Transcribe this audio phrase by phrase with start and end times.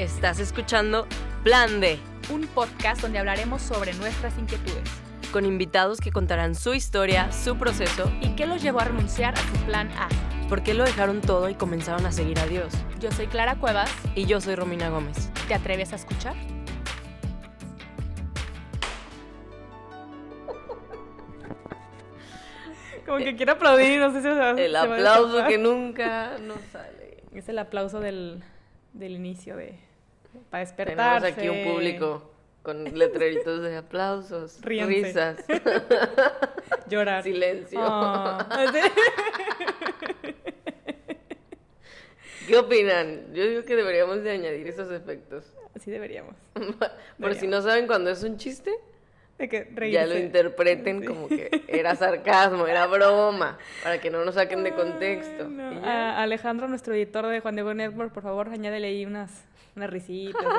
[0.00, 1.06] Estás escuchando
[1.44, 1.98] Plan D,
[2.32, 4.88] un podcast donde hablaremos sobre nuestras inquietudes
[5.30, 9.36] con invitados que contarán su historia, su proceso y qué los llevó a renunciar a
[9.36, 10.08] su plan A.
[10.48, 12.72] por qué lo dejaron todo y comenzaron a seguir a Dios.
[12.98, 13.94] Yo soy Clara Cuevas.
[14.14, 15.30] Y yo soy Romina Gómez.
[15.46, 16.34] ¿Te atreves a escuchar?
[23.04, 25.58] Como que quiero aplaudir, no sé si se va, El se va a aplauso que
[25.58, 27.22] nunca nos sale.
[27.34, 28.42] Es el aplauso del,
[28.94, 29.89] del inicio de...
[30.50, 31.26] Para Tenemos despertarse.
[31.28, 32.30] aquí un público
[32.62, 34.92] con letreritos de aplausos, Ríanse.
[34.94, 35.44] risas,
[36.88, 37.22] Llorar.
[37.22, 37.78] silencio.
[37.82, 38.80] Ah, sí.
[42.46, 43.32] ¿Qué opinan?
[43.32, 45.44] Yo digo que deberíamos de añadir esos efectos.
[45.76, 46.34] Así deberíamos.
[47.20, 48.72] Por si no saben cuando es un chiste,
[49.38, 51.06] De que ya lo interpreten Sí.
[51.06, 55.44] como que era sarcasmo, era broma, para que no nos saquen de contexto.
[55.44, 55.72] Ay, no.
[55.72, 56.18] Y ya.
[56.18, 59.44] A Alejandro, nuestro editor de Juan Diego Network, por favor, añádele ahí unas,
[59.76, 60.44] unas risitas.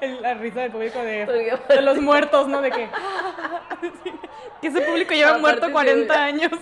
[0.00, 2.60] El- La risa del público de, los muertos, ¿no?
[2.60, 2.88] De que...
[4.60, 6.52] que ese público lleva muerto se 40 ve- años.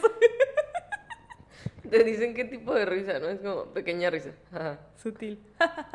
[1.91, 3.29] Te dicen qué tipo de risa, ¿no?
[3.29, 4.31] Es como pequeña risa.
[4.53, 4.79] Ajá.
[4.97, 5.43] Sutil.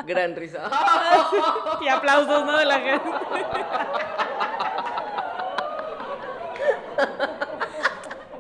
[0.06, 0.70] Gran risa.
[1.82, 2.58] Y aplausos, ¿no?
[2.58, 3.10] De la gente.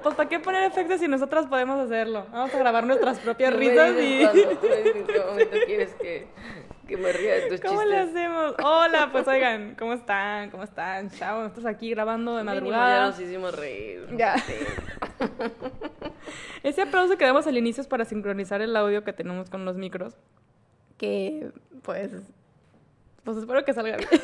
[0.07, 2.27] Pues, ¿para qué poner efectos si nosotras podemos hacerlo?
[2.31, 4.19] Vamos a grabar nuestras propias risas y...
[4.19, 6.27] qué momento quieres que,
[6.87, 8.15] que me ría de tus ¿Cómo le chistes.
[8.15, 8.55] hacemos?
[8.63, 10.49] Hola, pues oigan, ¿cómo están?
[10.49, 11.09] ¿Cómo están?
[11.11, 12.99] Chao, estamos aquí grabando de madrugada.
[12.99, 14.07] Ya nos hicimos reír.
[14.15, 14.35] Ya.
[16.63, 19.75] Ese aplauso que damos al inicio es para sincronizar el audio que tenemos con los
[19.75, 20.15] micros.
[20.97, 22.11] Que, pues,
[23.25, 24.09] pues espero que salga bien.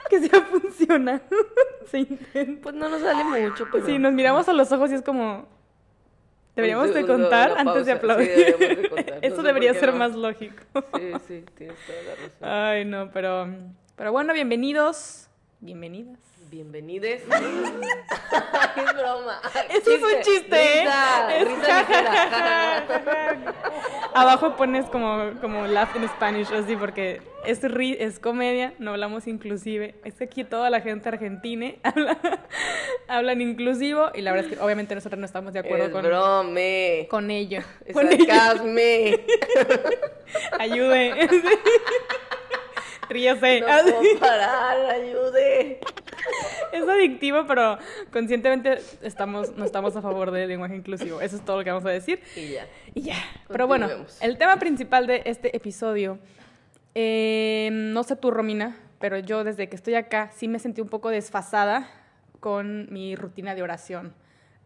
[0.10, 1.22] que sea funciona.
[1.90, 2.62] Se intenta.
[2.62, 3.86] Pues no nos sale mucho, pero...
[3.86, 5.46] Sí, nos miramos a los ojos y es como...
[6.56, 7.84] Deberíamos de segundo, contar antes de.
[7.84, 8.28] Sí, aplaudir.
[8.28, 9.14] deberíamos de contar.
[9.14, 9.98] No Eso debería ser no.
[9.98, 10.62] más lógico.
[10.94, 12.30] Sí, sí, tienes toda la razón.
[12.42, 13.48] Ay, no, pero...
[13.96, 15.28] Pero bueno, bienvenidos.
[15.60, 16.18] Bienvenidas.
[16.54, 17.20] Bienvenides.
[18.76, 19.40] es broma.
[19.70, 20.84] Eso es un chiste, ¿eh?
[20.84, 22.84] Risa, Es ligera.
[24.14, 29.26] Abajo pones como, como laugh in Spanish, así, porque es, ri- es comedia, no hablamos
[29.26, 29.96] inclusive.
[30.04, 32.18] Es que aquí toda la gente argentina habla,
[33.08, 36.02] hablan inclusivo y la verdad es que obviamente nosotros no estamos de acuerdo Es con,
[36.04, 37.08] brome.
[37.10, 37.62] con ello.
[37.84, 38.26] Es Con ello.
[38.32, 39.26] sarcasme.
[40.60, 41.28] Ayude.
[43.08, 43.60] Ríase.
[43.60, 45.80] No puedo parar, ayude.
[46.72, 47.78] Es adictivo, pero
[48.12, 51.20] conscientemente estamos, no estamos a favor del lenguaje inclusivo.
[51.20, 52.20] Eso es todo lo que vamos a decir.
[52.34, 52.66] Y ya.
[52.94, 53.16] Y ya.
[53.48, 53.88] Pero bueno,
[54.20, 56.18] el tema principal de este episodio,
[56.94, 60.88] eh, no sé tú, Romina, pero yo desde que estoy acá sí me sentí un
[60.88, 61.88] poco desfasada
[62.40, 64.14] con mi rutina de oración.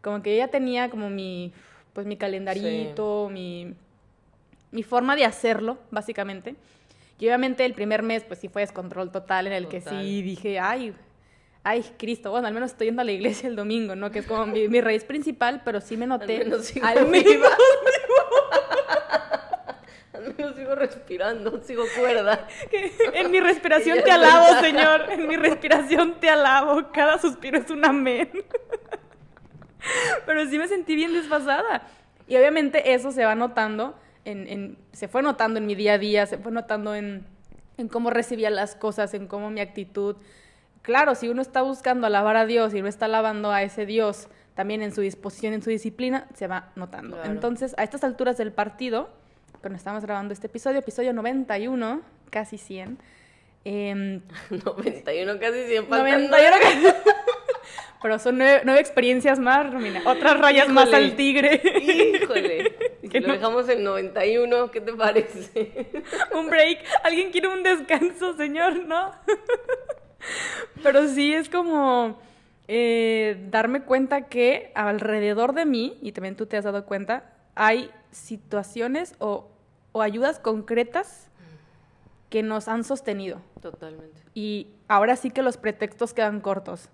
[0.01, 1.53] Como que yo ya tenía como mi,
[1.93, 3.73] pues mi calendarito, mi,
[4.71, 6.55] mi forma de hacerlo, básicamente.
[7.19, 10.01] Y obviamente el primer mes, pues sí fue descontrol total, en el que Total.
[10.01, 10.93] sí dije, ay,
[11.69, 14.11] ay, Cristo, bueno, al menos estoy yendo a la iglesia el domingo, ¿no?
[14.11, 16.39] Que es como mi, mi raíz principal, pero sí me noté.
[16.39, 17.11] menos sigo al viva.
[17.23, 17.49] menos
[20.13, 22.47] Al menos sigo respirando, sigo cuerda.
[22.71, 24.59] que en mi respiración te alabo.
[24.61, 25.05] Señor.
[25.11, 26.91] En mi respiración te alabo.
[26.91, 28.29] Cada suspiro es un amén.
[30.25, 31.83] Pero sí me sentí bien desfasada.
[32.27, 35.97] Y obviamente eso se va notando, en, en- se fue notando en mi día a
[35.97, 37.25] día, se fue notando en,
[37.77, 40.15] en cómo recibía las cosas, en cómo mi actitud.
[40.81, 44.27] Claro, si uno está buscando alabar a Dios y uno está alabando a ese Dios
[44.55, 47.15] también en su disposición, en su disciplina, se va notando.
[47.17, 47.31] Claro.
[47.31, 49.09] Entonces, a estas alturas del partido,
[49.61, 52.97] cuando estamos grabando este episodio, episodio 91, casi 100,
[53.65, 56.55] em, 91, casi 100 faltan 91 nueve.
[56.61, 56.97] casi-
[58.01, 60.01] Pero son nueve, nueve experiencias más, Romina.
[60.05, 61.61] Otras rayas más al tigre.
[61.63, 62.75] Híjole.
[63.01, 65.89] Si Que lo no- dejamos en 91, ¿qué te parece?
[66.33, 66.79] un break.
[67.03, 68.85] ¿Alguien quiere un descanso, señor?
[68.85, 69.11] ¿No?
[70.83, 72.19] Pero sí es como
[72.67, 77.91] eh, darme cuenta que alrededor de mí, y también tú te has dado cuenta, hay
[78.11, 79.47] situaciones o,
[79.91, 81.27] o ayudas concretas
[82.29, 83.41] que nos han sostenido.
[83.61, 84.21] Totalmente.
[84.33, 86.89] Y ahora sí que los pretextos quedan cortos.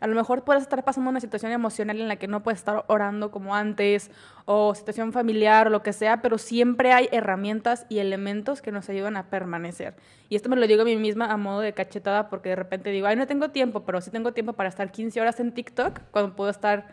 [0.00, 2.84] A lo mejor puedes estar pasando una situación emocional en la que no puedes estar
[2.88, 4.10] orando como antes,
[4.44, 8.88] o situación familiar o lo que sea, pero siempre hay herramientas y elementos que nos
[8.88, 9.94] ayudan a permanecer.
[10.28, 12.90] Y esto me lo digo a mí misma a modo de cachetada porque de repente
[12.90, 16.00] digo, ay, no tengo tiempo, pero sí tengo tiempo para estar 15 horas en TikTok
[16.10, 16.86] cuando puedo estar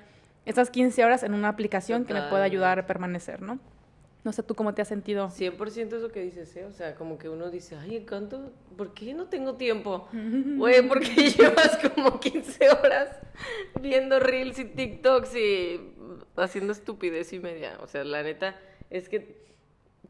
[0.45, 3.59] esas 15 horas en una aplicación que me pueda ayudar a permanecer, ¿no?
[4.23, 5.27] No sé tú cómo te has sentido.
[5.27, 6.65] 100% eso que dices, ¿eh?
[6.65, 8.53] O sea, como que uno dice, ay, ¿cuánto?
[8.77, 10.07] ¿Por qué no tengo tiempo?
[10.57, 13.19] Güey, porque llevas como 15 horas
[13.81, 15.93] viendo reels y TikToks y
[16.37, 17.77] haciendo estupidez y media.
[17.81, 18.55] O sea, la neta
[18.89, 19.43] es que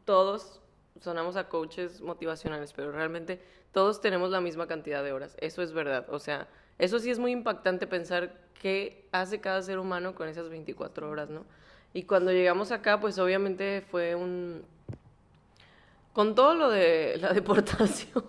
[0.04, 0.60] todos
[1.00, 3.40] sonamos a coaches motivacionales, pero realmente
[3.72, 5.36] todos tenemos la misma cantidad de horas.
[5.40, 6.06] Eso es verdad.
[6.10, 10.48] O sea, eso sí es muy impactante pensar qué hace cada ser humano con esas
[10.48, 11.44] 24 horas, ¿no?
[11.94, 14.64] Y cuando llegamos acá, pues obviamente fue un...
[16.12, 18.24] Con todo lo de la deportación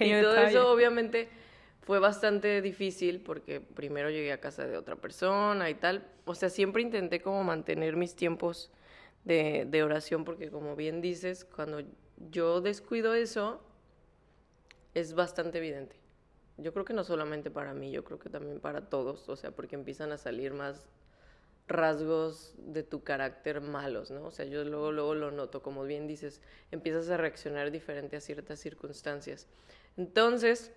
[0.00, 1.28] y todo eso, obviamente
[1.82, 6.06] fue bastante difícil porque primero llegué a casa de otra persona y tal.
[6.24, 8.70] O sea, siempre intenté como mantener mis tiempos
[9.24, 11.82] de, de oración porque como bien dices, cuando
[12.30, 13.60] yo descuido eso,
[14.94, 15.96] es bastante evidente.
[16.58, 19.50] Yo creo que no solamente para mí, yo creo que también para todos, o sea,
[19.50, 20.86] porque empiezan a salir más
[21.66, 24.24] rasgos de tu carácter malos, ¿no?
[24.26, 28.20] O sea, yo luego, luego lo noto, como bien dices, empiezas a reaccionar diferente a
[28.20, 29.46] ciertas circunstancias.
[29.96, 30.72] Entonces,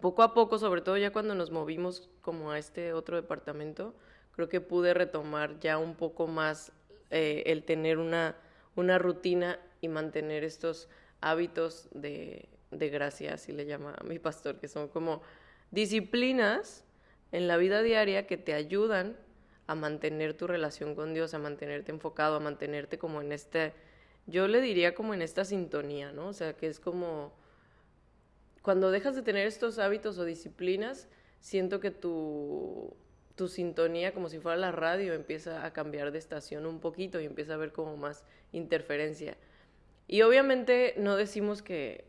[0.00, 3.94] poco a poco, sobre todo ya cuando nos movimos como a este otro departamento,
[4.32, 6.72] creo que pude retomar ya un poco más
[7.10, 8.36] eh, el tener una,
[8.76, 10.88] una rutina y mantener estos
[11.20, 15.22] hábitos de, de gracia, así le llama a mi pastor, que son como
[15.70, 16.84] disciplinas
[17.30, 19.16] en la vida diaria que te ayudan
[19.72, 23.72] a mantener tu relación con Dios, a mantenerte enfocado, a mantenerte como en este,
[24.26, 26.28] yo le diría como en esta sintonía, ¿no?
[26.28, 27.32] O sea, que es como,
[28.62, 31.08] cuando dejas de tener estos hábitos o disciplinas,
[31.40, 32.96] siento que tu,
[33.34, 37.24] tu sintonía, como si fuera la radio, empieza a cambiar de estación un poquito y
[37.24, 39.36] empieza a haber como más interferencia.
[40.06, 42.04] Y obviamente no decimos que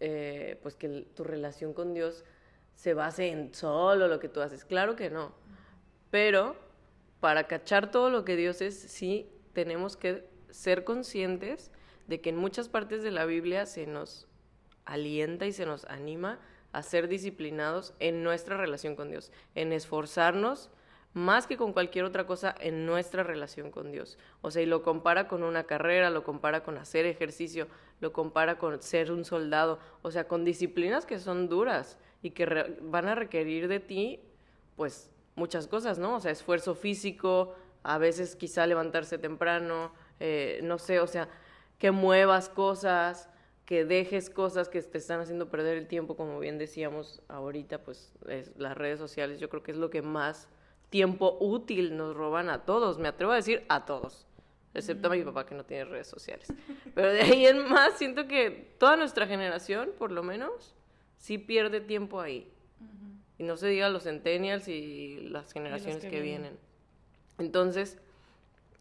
[0.00, 2.24] eh, pues que tu relación con Dios
[2.74, 4.64] se base en solo lo que tú haces.
[4.64, 5.32] Claro que no.
[6.10, 6.56] Pero
[7.24, 11.70] para cachar todo lo que Dios es, sí tenemos que ser conscientes
[12.06, 14.28] de que en muchas partes de la Biblia se nos
[14.84, 16.38] alienta y se nos anima
[16.72, 20.68] a ser disciplinados en nuestra relación con Dios, en esforzarnos
[21.14, 24.18] más que con cualquier otra cosa en nuestra relación con Dios.
[24.42, 27.68] O sea, y lo compara con una carrera, lo compara con hacer ejercicio,
[28.00, 32.76] lo compara con ser un soldado, o sea, con disciplinas que son duras y que
[32.82, 34.20] van a requerir de ti,
[34.76, 36.16] pues, muchas cosas, ¿no?
[36.16, 41.28] O sea, esfuerzo físico, a veces quizá levantarse temprano, eh, no sé, o sea,
[41.78, 43.28] que muevas cosas,
[43.64, 48.12] que dejes cosas que te están haciendo perder el tiempo, como bien decíamos ahorita, pues
[48.56, 50.48] las redes sociales yo creo que es lo que más
[50.90, 54.26] tiempo útil nos roban a todos, me atrevo a decir a todos,
[54.74, 56.52] excepto a mi papá que no tiene redes sociales.
[56.94, 60.74] Pero de ahí en más, siento que toda nuestra generación, por lo menos,
[61.16, 62.53] sí pierde tiempo ahí.
[63.38, 66.56] Y no se diga los centennials y las generaciones que, vienen.
[67.38, 67.98] Entonces,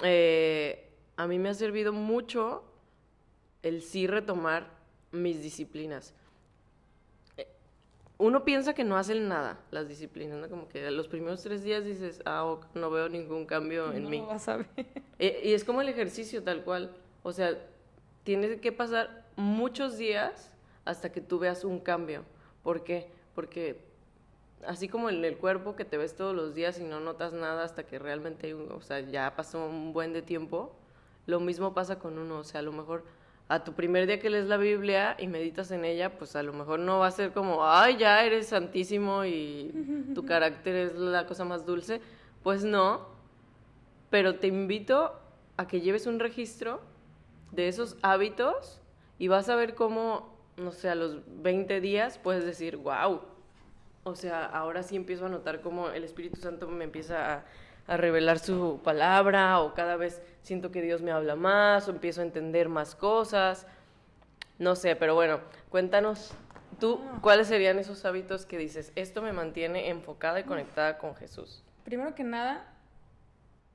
[0.03, 2.63] eh, a mí me ha servido mucho
[3.63, 4.69] el sí retomar
[5.11, 6.13] mis disciplinas
[8.23, 10.47] uno piensa que no hacen nada las disciplinas, ¿no?
[10.47, 14.21] Como que los primeros tres días dices, ah, no veo ningún cambio en mí.
[14.21, 14.67] Vas a ver.
[15.19, 16.91] Eh, y es como el ejercicio tal cual.
[17.21, 17.57] O sea,
[18.23, 20.53] tienes que pasar muchos días
[20.85, 22.23] hasta que tú veas un cambio.
[22.63, 23.09] ¿Por qué?
[23.35, 23.81] Porque
[24.67, 27.63] así como en el cuerpo que te ves todos los días y no notas nada
[27.63, 30.75] hasta que realmente, o sea, ya pasó un buen de tiempo,
[31.25, 32.39] lo mismo pasa con uno.
[32.39, 33.03] O sea, a lo mejor
[33.47, 36.53] a tu primer día que lees la Biblia y meditas en ella, pues a lo
[36.53, 41.25] mejor no va a ser como, ay, ya eres santísimo y tu carácter es la
[41.25, 42.01] cosa más dulce.
[42.41, 43.07] Pues no,
[44.09, 45.13] pero te invito
[45.57, 46.81] a que lleves un registro
[47.51, 48.81] de esos hábitos
[49.19, 53.21] y vas a ver cómo, no sé, a los 20 días puedes decir, wow.
[54.03, 57.45] O sea, ahora sí empiezo a notar cómo el Espíritu Santo me empieza a
[57.87, 62.21] a revelar su palabra o cada vez siento que Dios me habla más o empiezo
[62.21, 63.67] a entender más cosas.
[64.59, 66.33] No sé, pero bueno, cuéntanos
[66.79, 71.63] tú cuáles serían esos hábitos que dices, esto me mantiene enfocada y conectada con Jesús.
[71.83, 72.65] Primero que nada,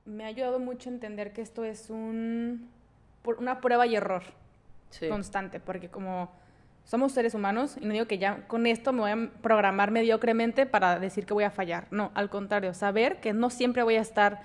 [0.05, 2.69] me ha ayudado mucho a entender que esto es un,
[3.23, 4.23] una prueba y error
[5.07, 6.31] constante, porque como
[6.89, 10.65] somos seres humanos y no digo que ya con esto me voy a programar mediocremente
[10.65, 11.85] para decir que voy a fallar.
[11.91, 14.41] No, al contrario, saber que no siempre voy a estar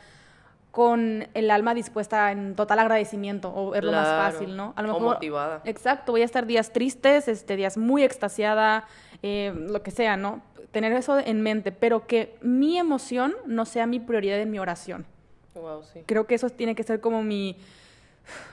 [0.71, 4.75] con el alma dispuesta en total agradecimiento o verlo más fácil, ¿no?
[4.77, 5.63] A lo mejor, o motivada.
[5.65, 8.85] Exacto, voy a estar días tristes, este, días muy extasiada,
[9.23, 10.43] eh, lo que sea, ¿no?
[10.71, 15.07] Tener eso en mente, pero que mi emoción no sea mi prioridad en mi oración.
[15.55, 16.01] Wow, sí.
[16.05, 17.57] Creo que eso tiene que ser como mi,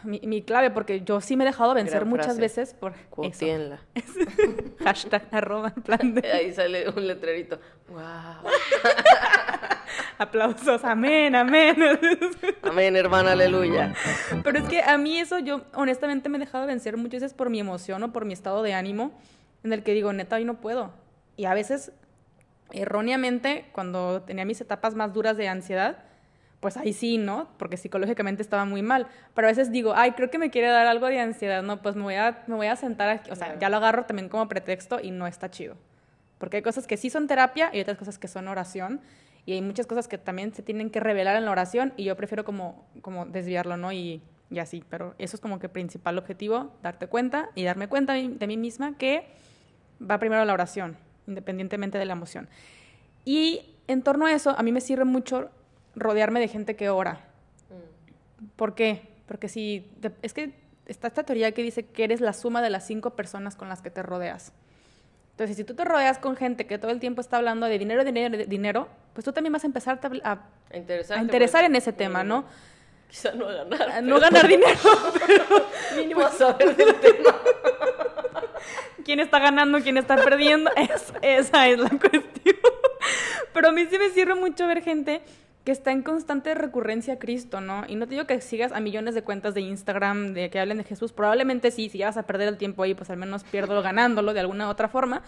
[0.04, 3.80] mi, clave, porque yo sí me he dejado vencer muchas veces por Cuotienla.
[3.96, 4.20] eso.
[4.84, 6.32] Hashtag arroba plan de...
[6.32, 7.60] Ahí sale un letrerito.
[7.90, 8.02] ¡Wow!
[10.18, 11.76] Aplausos, amén, amén.
[12.62, 13.94] amén, hermana, aleluya.
[14.44, 17.50] Pero es que a mí eso yo honestamente me he dejado vencer muchas veces por
[17.50, 19.20] mi emoción o por mi estado de ánimo,
[19.64, 20.94] en el que digo, neta, hoy no puedo.
[21.38, 21.92] Y a veces,
[22.72, 26.04] erróneamente, cuando tenía mis etapas más duras de ansiedad,
[26.62, 27.50] pues ahí sí, ¿no?
[27.58, 29.08] Porque psicológicamente estaba muy mal.
[29.34, 31.96] Pero a veces digo, ay, creo que me quiere dar algo de ansiedad, no, pues
[31.96, 33.32] me voy a, me voy a sentar aquí.
[33.32, 35.76] O sea, ya lo agarro también como pretexto y no está chido.
[36.38, 39.02] Porque hay cosas que sí son terapia y otras cosas que son oración.
[39.48, 42.16] Y hay muchas cosas que también se tienen que revelar en la oración y yo
[42.16, 43.92] prefiero como, como desviarlo, ¿no?
[43.92, 44.84] Y, y así.
[44.88, 48.96] Pero eso es como que principal objetivo, darte cuenta y darme cuenta de mí misma
[49.00, 49.26] que
[50.00, 52.50] va primero la oración, independientemente de la emoción.
[53.26, 55.50] Y en torno a eso, a mí me sirve mucho
[55.96, 57.20] rodearme de gente que ora.
[57.70, 58.46] Mm.
[58.56, 59.10] ¿Por qué?
[59.28, 59.90] Porque si,
[60.22, 60.54] es que
[60.86, 63.82] está esta teoría que dice que eres la suma de las cinco personas con las
[63.82, 64.54] que te rodeas.
[65.32, 68.04] Entonces, si tú te rodeas con gente que todo el tiempo está hablando de dinero,
[68.04, 72.46] dinero, dinero, pues tú también vas a empezar a, a, interesar en ese tema, ¿no?
[73.10, 74.04] Quizá no a ganar.
[74.04, 74.78] No ganar dinero,
[75.26, 75.46] pero
[75.96, 77.36] mínimo saber del tema.
[79.04, 80.70] ¿Quién está ganando, quién está perdiendo?
[81.22, 82.56] esa es la cuestión.
[83.54, 85.22] Pero a mí sí me sirve mucho ver gente
[85.64, 87.84] que está en constante recurrencia a Cristo, ¿no?
[87.88, 90.80] Y no te digo que sigas a millones de cuentas de Instagram de que hablen
[90.80, 93.44] de Jesús, probablemente sí, si ya vas a perder el tiempo ahí, pues al menos
[93.44, 95.22] pierdo ganándolo de alguna otra forma.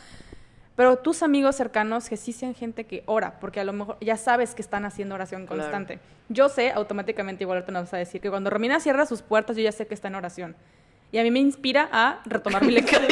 [0.76, 4.18] Pero tus amigos cercanos que sí sean gente que ora, porque a lo mejor ya
[4.18, 6.00] sabes que están haciendo oración constante.
[6.30, 9.56] Yo sé, automáticamente igual te nos vas a decir que cuando Romina cierra sus puertas,
[9.56, 10.56] yo ya sé que está en oración.
[11.12, 13.06] Y a mí me inspira a retomar mi lectura.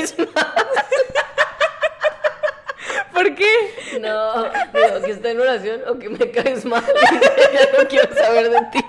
[3.22, 4.00] ¿Por qué?
[4.00, 6.84] No, digo, que está en oración o que me caes mal.
[7.54, 8.84] ya no quiero saber de ti.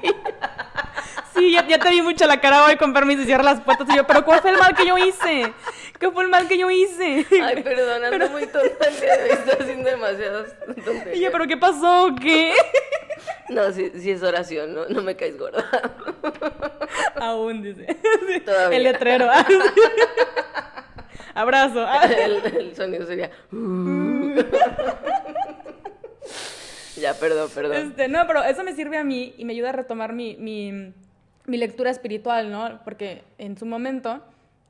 [1.34, 3.96] Sí, ya, te vi mucho la cara hoy con permiso y cierra las puertas y
[3.96, 5.52] yo, pero ¿cuál fue el mal que yo hice?
[5.98, 7.26] ¿Qué fue el mal que yo hice?
[7.42, 11.16] Ay, perdón, ando muy tonta, estoy haciendo demasiadas tonterías.
[11.16, 12.14] Y yo, ¿pero qué pasó?
[12.20, 12.54] ¿Qué?
[13.50, 15.64] No, sí, sí es oración, no, no me caes gorda.
[17.16, 17.86] Aún, dice.
[18.44, 18.78] Todavía.
[18.78, 19.30] El letrero.
[21.34, 21.86] Abrazo.
[22.04, 23.30] El, sonido sería.
[23.52, 24.08] Uh.
[27.00, 27.76] ya, perdón, perdón.
[27.76, 30.92] Este, no, pero eso me sirve a mí y me ayuda a retomar mi, mi,
[31.46, 32.80] lectura espiritual, ¿no?
[32.84, 34.22] Porque en su momento,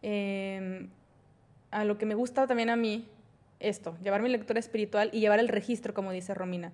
[0.03, 0.89] em,
[1.71, 3.09] a lo que me gusta también a mí,
[3.61, 6.73] esto, llevar mi lectura espiritual y llevar el registro, como dice Romina.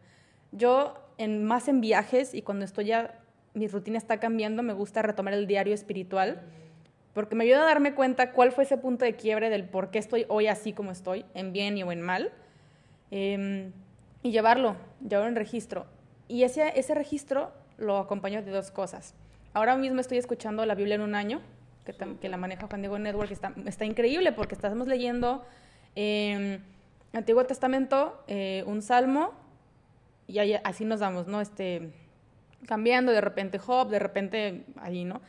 [0.53, 3.19] Yo, en, más en viajes y cuando estoy ya,
[3.53, 6.41] mi rutina está cambiando, me gusta retomar el diario espiritual
[7.19, 9.99] porque me ayuda a darme cuenta cuál fue ese punto de quiebre del por qué
[9.99, 12.31] estoy hoy así como estoy, en bien y o en mal,
[13.11, 13.73] em,
[14.23, 15.87] y llevarlo, llevarlo en registro.
[16.29, 19.15] Y ese, ese registro lo acompaño de dos cosas.
[19.55, 21.41] Ahora mismo estoy escuchando la Biblia en un año,
[21.85, 25.45] que, que la maneja Juan Diego Network, está, está increíble porque estamos leyendo
[25.97, 26.61] eh,
[27.13, 29.33] Antiguo Testamento, eh, un salmo,
[30.27, 31.41] y ahí, así nos damos, ¿no?
[31.41, 31.91] Este,
[32.67, 35.23] cambiando de repente Job, de repente ahí, ¿no?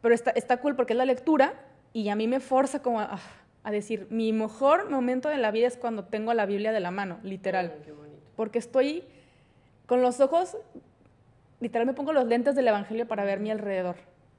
[0.00, 1.54] Pero está, está cool porque es la lectura
[1.92, 3.00] y a mí me forza como
[3.62, 6.90] a, decir, mi mejor momento de la vida es cuando tengo la Biblia de la
[6.90, 7.74] mano, literal.
[8.36, 9.04] porque estoy
[9.86, 10.56] con los ojos,
[11.60, 13.96] literal me pongo los lentes del Evangelio para ver mi alrededor.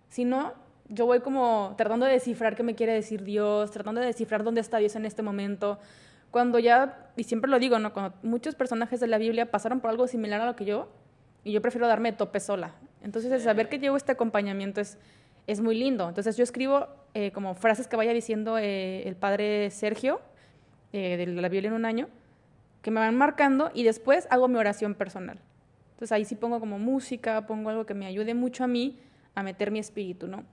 [0.09, 0.53] Si no,
[0.87, 4.61] yo voy como tratando de descifrar qué me quiere decir Dios, tratando de descifrar dónde
[4.61, 5.79] está Dios en este momento.
[6.31, 7.93] Cuando ya, y siempre lo digo, ¿no?
[7.93, 10.89] Cuando muchos personajes de la Biblia pasaron por algo similar a lo que yo,
[11.43, 12.75] y yo prefiero darme tope sola.
[13.03, 14.97] Entonces, el saber que llevo este acompañamiento es,
[15.47, 16.07] es muy lindo.
[16.07, 20.22] Entonces yo escribo eh, como frases que vaya diciendo eh, el padre Sergio
[20.94, 22.08] eh, de la Biblia en un año,
[22.82, 25.39] que me van marcando y después hago mi oración personal.
[25.91, 28.98] Entonces ahí sí pongo como música, pongo algo que me ayude mucho a mí
[29.36, 30.44] a meter mi espíritu, ¿no?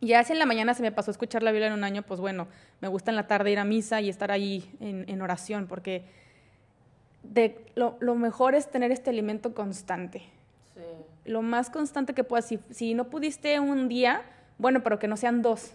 [0.00, 1.84] Y ya si en la mañana se me pasó a escuchar la Biblia en un
[1.84, 2.48] año, pues bueno,
[2.80, 6.04] me gusta en la tarde ir a misa y estar ahí en, oración, porque
[7.22, 10.22] de, lo, lo, mejor es tener este alimento constante.
[10.74, 10.80] Sí
[11.24, 12.46] lo más constante que puedas.
[12.46, 14.22] Si, si no pudiste un día,
[14.58, 15.74] bueno, pero que no sean dos,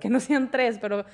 [0.00, 1.04] que no sean tres, pero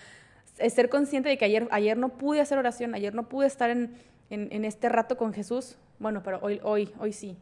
[0.68, 3.94] ser consciente de que ayer, ayer no pude hacer oración, ayer no pude estar en,
[4.30, 7.36] en, este rato con Jesús, bueno, pero hoy, hoy, hoy sí.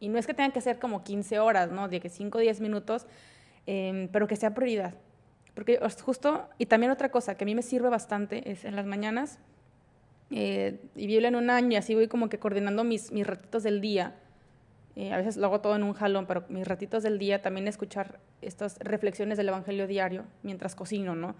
[0.00, 1.88] Y no es que tengan que ser como 15 horas, ¿no?
[1.88, 3.06] De que 5 o 10 minutos,
[3.66, 4.94] em, pero que sea prioridad.
[5.54, 8.84] Porque justo, y también otra cosa que a mí me sirve bastante es en las
[8.84, 9.38] mañanas,
[10.30, 13.62] eh, y Biblia en un año, y así voy como que coordinando mis, mis ratitos
[13.62, 14.14] del día
[14.96, 17.68] eh, a veces lo hago todo en un jalón, pero mis ratitos del día también
[17.68, 21.34] escuchar estas reflexiones del Evangelio diario mientras cocino, ¿no?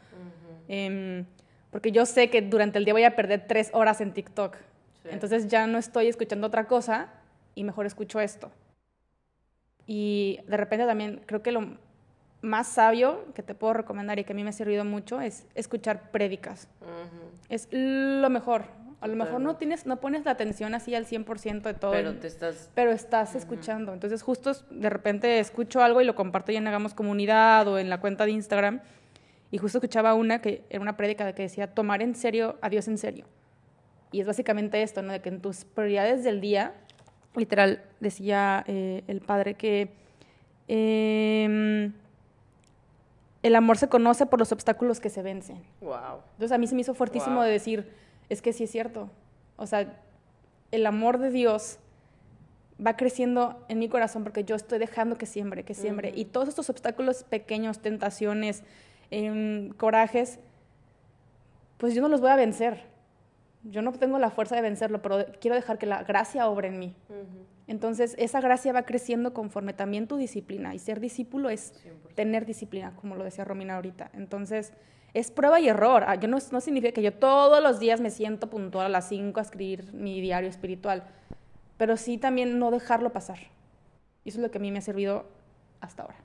[0.68, 1.24] Em,
[1.70, 4.56] porque yo sé que durante el día voy a perder tres horas en TikTok.
[5.04, 7.08] Entonces ya no estoy escuchando otra cosa
[7.54, 8.50] y mejor escucho esto.
[9.86, 11.78] Y de repente también creo que lo
[12.42, 15.46] más sabio que te puedo recomendar y que a mí me ha servido mucho es
[15.54, 16.68] escuchar prédicas.
[17.48, 18.64] Es lo mejor.
[19.06, 21.92] A lo mejor no tienes, no pones la atención así al 100% de todo.
[21.92, 22.70] Pero te estás...
[22.74, 23.92] Pero estás escuchando.
[23.92, 27.88] Entonces justo de repente escucho algo y lo comparto ya en Hagamos Comunidad o en
[27.88, 28.80] la cuenta de Instagram.
[29.50, 32.88] Y justo escuchaba una que era una prédica que decía, tomar en serio a Dios
[32.88, 33.26] en serio.
[34.12, 35.12] Y es básicamente esto, ¿no?
[35.12, 36.74] De que en tus prioridades del día
[37.36, 39.90] literal, decía eh, el padre que
[40.68, 41.92] em,
[43.42, 45.62] el amor se conoce por los obstáculos que se vencen.
[45.80, 46.20] Wow.
[46.32, 47.44] Entonces a mí se me hizo fuertísimo Wow.
[47.44, 47.92] de decir,
[48.28, 49.10] es que sí es cierto.
[49.56, 50.00] O sea,
[50.70, 51.78] el amor de Dios
[52.84, 56.12] va creciendo en mi corazón porque yo estoy dejando que siembre, que siembre.
[56.14, 58.62] Y todos estos obstáculos pequeños, tentaciones,
[59.10, 60.38] em, corajes,
[61.78, 62.84] pues yo no los voy a vencer.
[63.64, 66.78] Yo no tengo la fuerza de vencerlo, pero quiero dejar que la gracia obre en
[66.78, 66.94] mí.
[67.66, 70.74] Entonces, esa gracia va creciendo conforme también tu disciplina.
[70.74, 72.14] Y ser discípulo es 100%.
[72.14, 74.10] tener disciplina, como lo decía Romina ahorita.
[74.14, 74.72] Entonces,
[75.14, 76.04] es prueba y error.
[76.06, 79.08] Ah, Yo no, no significa que yo todos los días me siento puntual a las
[79.08, 81.04] 5 a escribir mi diario espiritual,
[81.76, 83.38] pero sí también no dejarlo pasar.
[84.24, 85.26] Y eso es lo que a mí me ha servido
[85.80, 86.16] hasta ahora.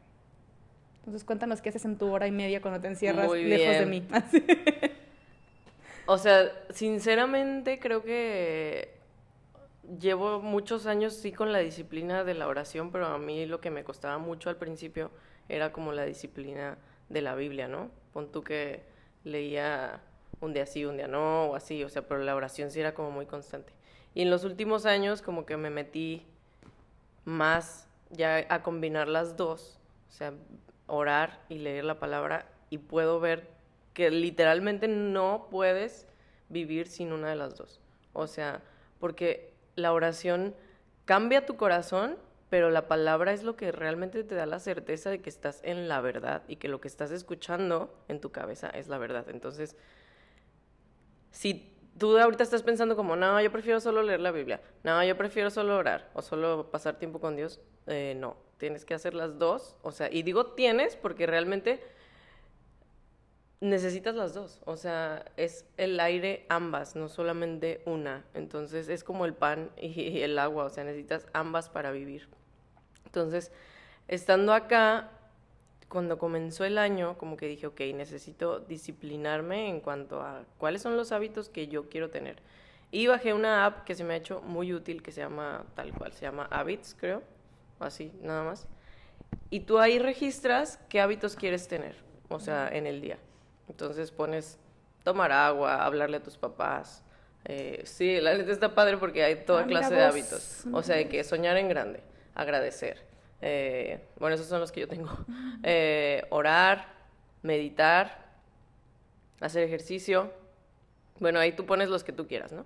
[0.99, 4.07] Entonces, cuéntanos qué haces en tu hora y media cuando te encierras lejos de mí.
[6.07, 8.89] O sea, sinceramente creo que
[9.99, 13.71] llevo muchos años sí con la disciplina de la oración, pero a mí lo que
[13.71, 15.11] me costaba mucho al principio
[15.47, 17.91] era como la disciplina de la Biblia, ¿no?
[18.13, 18.83] Pon tú que
[19.23, 20.01] leía
[20.39, 22.93] un día sí, un día no, o así, o sea, pero la oración sí era
[22.93, 23.73] como muy constante.
[24.13, 26.25] Y en los últimos años como que me metí
[27.25, 30.33] más ya a combinar las dos, o sea,
[30.87, 33.47] orar y leer la palabra y puedo ver
[33.93, 36.07] que literalmente no puedes
[36.49, 37.79] vivir sin una de las dos.
[38.13, 38.61] O sea,
[38.99, 40.55] porque la oración
[41.05, 42.17] cambia tu corazón,
[42.51, 45.87] pero la palabra es lo que realmente te da la certeza de que estás en
[45.87, 49.29] la verdad y que lo que estás escuchando en tu cabeza es la verdad.
[49.29, 49.77] Entonces,
[51.31, 55.15] si tú ahorita estás pensando como, no, yo prefiero solo leer la Biblia, no, yo
[55.15, 59.39] prefiero solo orar o solo pasar tiempo con Dios, eh, no, tienes que hacer las
[59.39, 59.77] dos.
[59.81, 61.81] O sea, y digo tienes porque realmente
[63.61, 64.59] necesitas las dos.
[64.65, 68.25] O sea, es el aire ambas, no solamente una.
[68.33, 72.27] Entonces es como el pan y el agua, o sea, necesitas ambas para vivir.
[73.11, 73.51] Entonces,
[74.07, 75.09] estando acá,
[75.89, 80.95] cuando comenzó el año, como que dije, ok, necesito disciplinarme en cuanto a cuáles son
[80.95, 82.37] los hábitos que yo quiero tener.
[82.89, 85.91] Y bajé una app que se me ha hecho muy útil, que se llama tal
[85.93, 87.21] cual, se llama Habits, creo,
[87.79, 88.65] así, nada más.
[89.49, 91.95] Y tú ahí registras qué hábitos quieres tener,
[92.29, 93.17] o sea, en el día.
[93.67, 94.57] Entonces pones
[95.03, 97.03] tomar agua, hablarle a tus papás.
[97.43, 100.63] Eh, sí, la neta está padre porque hay toda Ah, clase de hábitos.
[100.71, 102.01] O sea, de que soñar en grande,
[102.41, 103.05] agradecer.
[103.41, 105.09] Eh, bueno, esos son los que yo tengo.
[105.63, 106.87] Eh, orar,
[107.43, 108.25] meditar,
[109.39, 110.31] hacer ejercicio.
[111.19, 112.65] Bueno, ahí tú pones los que tú quieras, ¿no?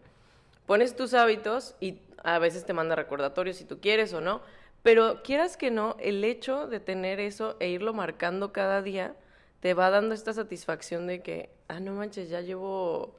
[0.65, 4.41] Pones tus hábitos y a veces te manda recordatorios si tú quieres o no.
[4.81, 9.15] Pero quieras que no, el hecho de tener eso e irlo marcando cada día
[9.59, 13.15] te va dando esta satisfacción de que, ah, no manches, ya llevo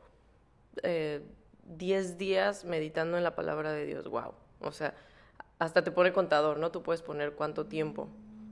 [0.84, 1.22] eh,
[1.64, 4.32] 10 días meditando en la palabra de Dios, wow.
[4.60, 4.94] O sea,
[5.58, 6.70] hasta te pone contador, ¿no?
[6.70, 8.08] Tú puedes poner cuánto tiempo.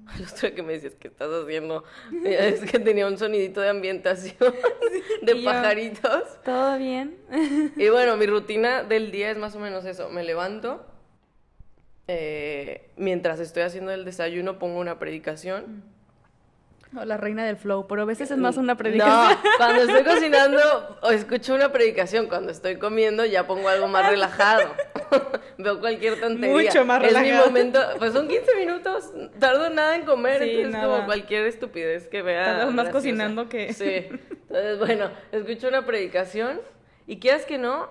[0.19, 1.85] El otro que me decías que estás haciendo,
[2.25, 4.55] es que tenía un sonidito de ambientación
[5.23, 6.43] de yo- pajaritos.
[6.45, 7.17] ¿Todo bien?
[7.77, 10.11] Y bueno, mi rutina del día es más o menos eso.
[10.11, 10.85] Me levanto,
[12.07, 15.83] eh, mientras estoy haciendo el desayuno pongo una predicación.
[17.01, 19.31] O la reina del flow, pero a veces es más una predicación.
[19.43, 20.61] No, cuando estoy cocinando
[21.03, 24.73] o escucho una predicación, cuando estoy comiendo ya pongo algo más relajado.
[25.59, 26.55] Veo cualquier tontería.
[26.71, 27.47] Mucho más Es mi relajado.
[27.47, 30.87] momento, pues son 15 minutos, tardo nada en comer, Sí, entonces nada.
[30.95, 32.45] como cualquier estupidez que vea.
[32.45, 32.93] Tardas más graciosa.
[32.93, 34.09] cocinando que- Sí.
[34.49, 36.61] Entonces, bueno, escucho una predicación
[37.07, 37.89] y quieras que no,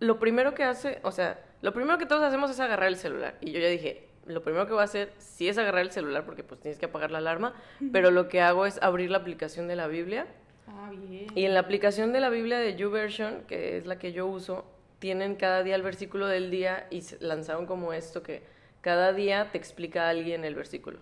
[0.00, 3.34] lo primero que hace, o sea, lo primero que todos hacemos es agarrar el celular.
[3.40, 6.24] Y yo ya dije, lo primero que voy a hacer sí es agarrar el celular
[6.24, 7.54] porque pues tienes que apagar la alarma,
[7.92, 10.26] pero lo que hago es abrir la aplicación de la Biblia.
[10.66, 11.26] Ah, bien.
[11.34, 14.64] Y en la aplicación de la Biblia de YouVersion, que es la que yo uso,
[14.98, 18.42] tienen cada día el versículo del día y lanzaron como esto que
[18.80, 20.98] cada día te explica a alguien el versículo.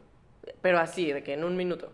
[0.60, 1.92] Pero así, de que en un minuto.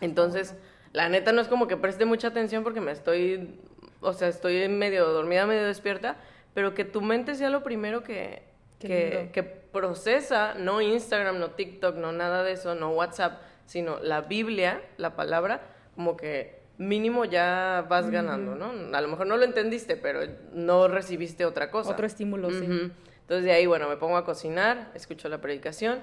[0.00, 0.54] Entonces,
[0.92, 3.58] la neta no es como que preste mucha atención porque me estoy,
[4.00, 6.16] o sea, estoy medio dormida, medio despierta,
[6.54, 8.42] pero que tu mente sea lo primero que,
[8.78, 9.42] que, que
[9.76, 15.16] procesa, no Instagram, no TikTok, no nada de eso, no WhatsApp, sino la Biblia, la
[15.16, 15.60] palabra,
[15.94, 18.96] como que mínimo ya vas ganando, ¿no?
[18.96, 20.20] A lo mejor no lo entendiste, pero
[20.54, 21.90] no recibiste otra cosa.
[21.90, 22.64] Otro estímulo, sí.
[22.64, 22.90] Ujú.
[23.20, 26.00] Entonces de ahí, bueno, me pongo a cocinar, escucho la predicación,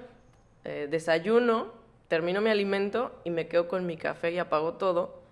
[0.65, 1.73] eh, desayuno,
[2.09, 5.23] termino mi alimento y me quedo con mi café y apago todo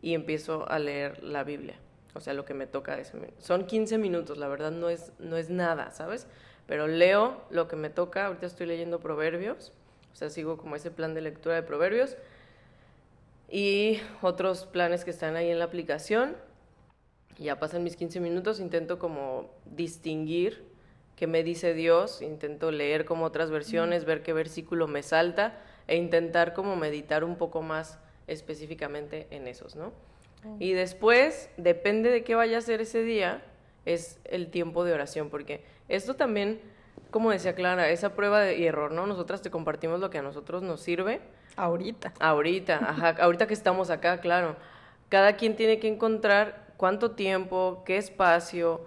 [0.00, 1.76] y empiezo a leer la Biblia.
[2.14, 5.36] O sea, lo que me toca ese Son 15 minutos, la verdad no es, no
[5.36, 6.26] es nada, ¿sabes?
[6.66, 9.72] Pero leo lo que me toca, ahorita estoy leyendo proverbios,
[10.12, 12.16] o sea, sigo como ese plan de lectura de proverbios
[13.48, 16.36] y otros planes que están ahí en la aplicación.
[17.38, 20.64] Ya pasan mis 15 minutos, intento como distinguir
[21.16, 25.96] qué me dice Dios, intento leer como otras versiones, ver qué versículo me salta e
[25.96, 29.92] intentar como meditar un poco más específicamente en esos, ¿no?
[30.58, 33.42] Y después, depende de qué vaya a ser ese día,
[33.84, 36.60] es el tiempo de oración, porque esto también,
[37.10, 39.06] como decía Clara, esa prueba de error, ¿no?
[39.06, 41.20] Nosotras te compartimos lo que a nosotros nos sirve.
[41.56, 42.12] Ahorita.
[42.20, 44.56] Ahorita, ajá, ahorita que estamos acá, claro.
[45.08, 48.80] Cada quien tiene que encontrar cuánto tiempo, qué espacio,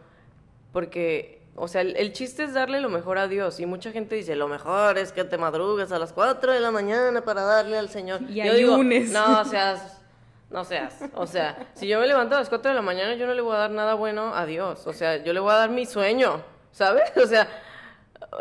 [0.71, 3.59] porque, o sea, el, chiste es darle lo mejor a Dios.
[3.59, 6.71] Y mucha gente dice, lo mejor es que te madrugues a las 4 de la
[6.71, 8.21] mañana para darle al Señor.
[8.27, 10.01] Y yo digo, no, o sea
[10.49, 10.99] no seas.
[11.13, 13.41] O sea, si yo me levanto a las 4 de la mañana, yo no le
[13.41, 14.85] voy a dar nada bueno a Dios.
[14.87, 17.11] O sea, yo le voy a dar mi sueño, ¿sabes?
[17.21, 17.47] O sea,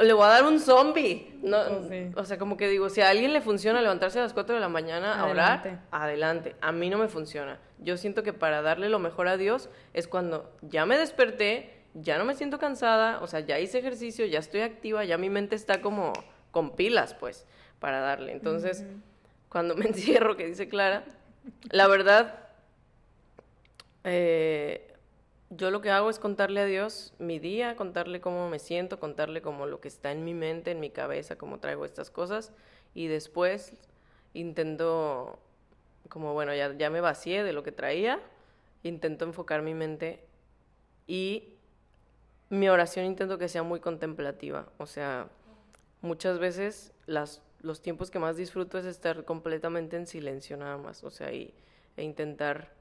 [0.01, 1.39] le voy a dar un zombie.
[1.43, 4.33] No, oh, O sea, como que digo, si a alguien le funciona levantarse a las
[4.33, 6.57] 4 de la mañana a orar, adelante.
[6.61, 7.59] A mí no me funciona.
[7.79, 12.19] Yo siento que para darle lo mejor a Dios es cuando ya me desperté, ya
[12.19, 15.55] no me siento cansada, o sea, ya hice ejercicio, ya estoy activa, ya mi mente
[15.55, 16.13] está como
[16.51, 17.47] con pilas, pues,
[17.79, 18.33] para darle.
[18.33, 18.85] Entonces,
[19.49, 21.05] cuando me encierro, que dice Clara,
[21.71, 22.39] la verdad,
[24.05, 24.95] eh,
[25.51, 29.43] yo lo que hago es contarle a Dios mi día, contarle cómo me siento, contarle
[29.43, 32.53] como lo que está en mi mente, en mi cabeza, cómo traigo estas cosas.
[32.95, 33.75] Y después
[34.33, 35.39] intento,
[36.09, 38.21] como bueno, ya, ya me vacié de lo que traía,
[38.83, 40.25] intento enfocar mi mente
[41.07, 41.55] y
[42.51, 45.29] mi oración intento que sea muy contemplativa, o sea,
[46.03, 51.03] muchas veces las los tiempos que más disfruto es estar completamente en silencio nada más,
[51.03, 51.55] o sea, y,
[51.97, 52.73] e intentar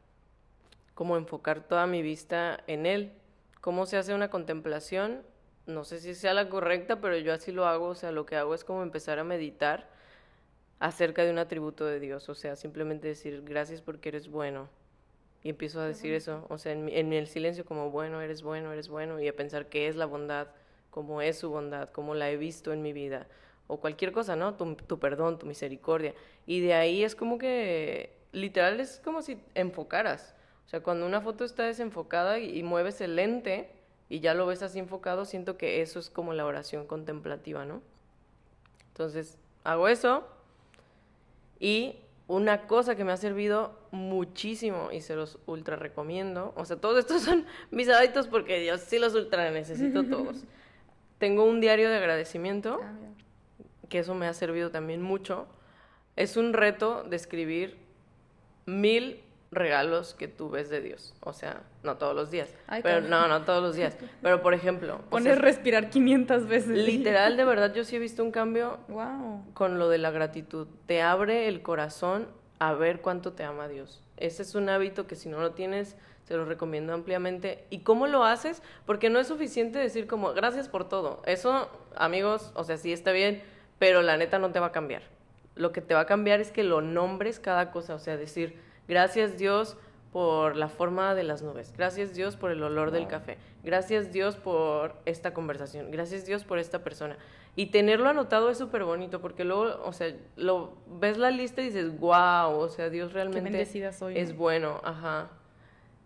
[0.94, 3.14] como enfocar toda mi vista en él.
[3.62, 5.24] ¿Cómo se hace una contemplación?
[5.66, 8.36] No sé si sea la correcta, pero yo así lo hago, o sea, lo que
[8.36, 9.90] hago es como empezar a meditar
[10.80, 14.68] acerca de un atributo de Dios, o sea, simplemente decir gracias porque eres bueno.
[15.42, 18.72] Y empiezo a decir eso, o sea, en, en el silencio como bueno, eres bueno,
[18.74, 20.48] eres bueno, y a pensar qué es la bondad,
[20.90, 23.28] cómo es su bondad, cómo la he visto en mi vida
[23.68, 24.56] o cualquier cosa, ¿no?
[24.56, 26.14] Tu, tu, perdón, tu misericordia.
[26.46, 30.36] Y de ahí es como que, literal, es como si enfocaras.
[30.66, 33.70] O sea, cuando una foto está desenfocada y, mueves el lente
[34.10, 37.82] y ya lo ves así enfocado, siento que eso es como la oración contemplativa, ¿no?
[38.90, 40.28] Entonces, hago eso
[41.60, 41.98] y
[42.28, 47.00] una cosa que me ha servido muchísimo y se los ultra recomiendo, o sea, todos
[47.00, 50.44] estos son mis hábitos porque yo sí los ultra necesito todos.
[51.18, 52.80] Tengo un diario de agradecimiento.
[52.82, 52.94] Ah,
[53.90, 55.48] que eso me ha servido también mucho,
[56.16, 57.78] es un reto de escribir
[58.66, 61.14] mil regalos que tú ves de Dios.
[61.22, 62.54] O sea, no todos los días.
[62.82, 63.96] pero no, no todos los días.
[64.22, 65.00] Pero por ejemplo...
[65.10, 66.70] Pones respirar 500 veces.
[66.70, 69.44] Literal, de verdad, yo sí he visto un cambio wow.
[69.54, 70.68] con lo de la gratitud.
[70.86, 72.28] Te abre el corazón
[72.60, 74.02] a ver cuánto te ama Dios.
[74.18, 77.66] Ese es un hábito que si no lo tienes, se lo recomiendo ampliamente.
[77.70, 78.62] ¿Y cómo lo haces?
[78.86, 81.22] Porque no es suficiente decir como, gracias por todo.
[81.26, 83.44] Eso, amigos, o sea, sí está bien
[83.84, 85.02] pero la neta no te va a cambiar.
[85.56, 88.58] Lo que te va a cambiar es que lo nombres cada cosa, o sea, decir,
[88.88, 89.76] gracias Dios
[90.14, 94.38] por la forma de las nubes, gracias Dios por el olor del café, gracias Dios
[94.38, 97.18] por esta conversación, gracias Dios por esta persona.
[97.58, 101.66] Y tenerlo anotado es súper bonito, porque luego, o sea, lo ves la lista y
[101.66, 105.28] dices, wow, o sea, Dios realmente soy, es bueno, ajá.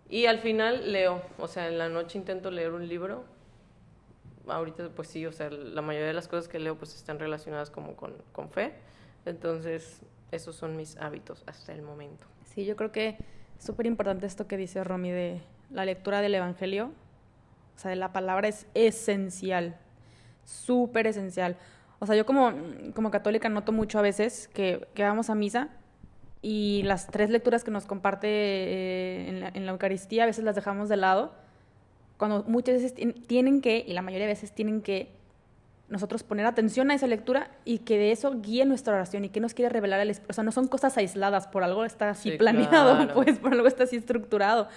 [0.10, 3.37] Y al final leo, o sea, en la noche intento leer un libro
[4.50, 7.70] ahorita pues sí, o sea, la mayoría de las cosas que leo pues están relacionadas
[7.70, 8.74] como con, con fe.
[9.26, 12.26] Entonces, esos son mis hábitos hasta el momento.
[12.46, 13.18] Sí, yo creo que
[13.58, 16.92] es súper importante esto que dice Romy de la lectura del Evangelio.
[17.76, 19.78] O sea, la palabra es esencial,
[20.44, 21.58] súper esencial.
[22.00, 22.54] O sea, yo como,
[22.94, 25.70] como católica noto mucho a veces que, que vamos a misa
[26.42, 30.44] y las tres lecturas que nos comparte eh, en, la, en la Eucaristía a veces
[30.44, 31.34] las dejamos de lado
[32.18, 32.94] cuando muchas veces
[33.28, 35.18] tienen que, y la mayoría de veces tienen que,
[35.90, 39.40] nosotros poner atención a esa lectura y que de eso guíe nuestra oración y que
[39.40, 43.08] nos quiere revelar el O sea, no son cosas aisladas, por algo está así planeado,
[43.14, 44.68] pues por algo está así estructurado.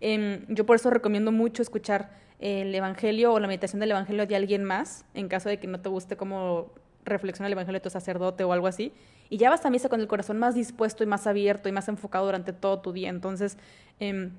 [0.00, 4.36] Em, yo por eso recomiendo mucho escuchar el Evangelio o la meditación del Evangelio de
[4.36, 6.70] alguien más, en caso de que no te guste cómo
[7.04, 8.92] reflexiona el Evangelio de tu sacerdote o algo así.
[9.30, 11.88] Y ya vas a misa con el corazón más dispuesto y más abierto y más
[11.88, 13.08] enfocado durante todo tu día.
[13.08, 13.58] Entonces,
[13.98, 14.30] eh,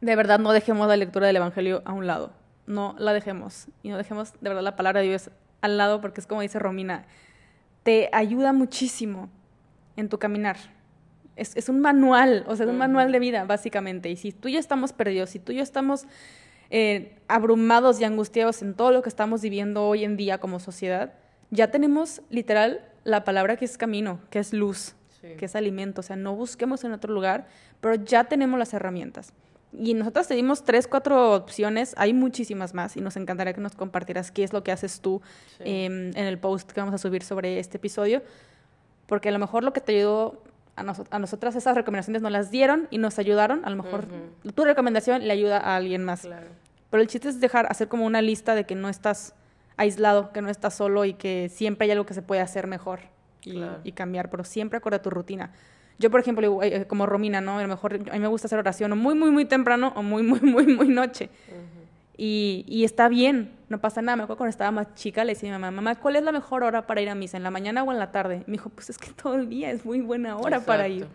[0.00, 2.32] de verdad no dejemos la lectura del Evangelio a un lado.
[2.66, 3.68] No la dejemos.
[3.82, 6.58] Y no dejemos de verdad la palabra de Dios al lado porque es como dice
[6.58, 7.04] Romina,
[7.82, 9.28] te ayuda muchísimo
[9.96, 10.56] en tu caminar.
[11.36, 14.10] Es, un manual, o sea, es un manual de vida, básicamente.
[14.10, 16.04] Y si tú y yo estamos perdidos, si tú y yo estamos
[16.68, 21.14] eh, abrumados y angustiados en todo lo que estamos viviendo hoy en día como sociedad,
[21.50, 26.00] ya tenemos literal la palabra que es camino, que es luz, que es alimento.
[26.00, 27.46] O sea, no busquemos en otro lugar,
[27.80, 29.32] pero ya tenemos las herramientas.
[29.72, 33.76] Y nosotros te dimos tres, cuatro opciones, hay muchísimas más y nos encantaría que nos
[33.76, 35.22] compartieras qué es lo que haces tú
[35.58, 35.62] Sí.
[35.64, 38.22] em, en el post que vamos a subir sobre este episodio,
[39.06, 40.42] porque a lo mejor lo que te ayudó
[40.76, 44.06] a, noso- a nosotras esas recomendaciones nos las dieron y nos ayudaron, a lo mejor
[44.54, 46.22] tu recomendación le ayuda a alguien más.
[46.22, 46.46] Claro.
[46.90, 49.34] Pero el chiste es dejar, hacer como una lista de que no estás
[49.76, 53.00] aislado, que no estás solo y que siempre hay algo que se puede hacer mejor
[53.42, 53.78] y, Claro.
[53.84, 55.52] y cambiar, pero siempre acorde a tu rutina.
[56.00, 57.58] Yo, por ejemplo, eh, como Romina, ¿no?
[57.58, 60.02] A lo mejor a mí me gusta hacer oración o muy, muy, muy temprano o
[60.02, 61.28] muy, muy, muy, muy noche.
[62.16, 64.16] Y, y está bien, no pasa nada.
[64.16, 66.32] Me acuerdo cuando estaba más chica, le decía a mi mamá, mamá, ¿cuál es la
[66.32, 67.36] mejor hora para ir a misa?
[67.36, 68.44] ¿En la mañana o en la tarde?
[68.46, 71.06] Me dijo, pues es que todo el día es muy buena hora para ir.